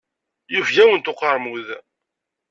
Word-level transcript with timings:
Yufeg-awent 0.53 1.11
uqermud. 1.11 1.67